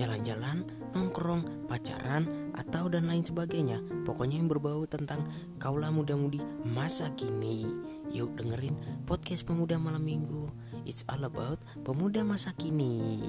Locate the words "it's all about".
10.88-11.60